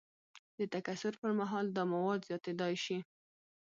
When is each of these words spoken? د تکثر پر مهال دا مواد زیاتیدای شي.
د 0.57 0.61
تکثر 0.73 1.13
پر 1.21 1.31
مهال 1.39 1.65
دا 1.75 1.83
مواد 1.93 2.19
زیاتیدای 2.29 2.73
شي. 2.85 2.97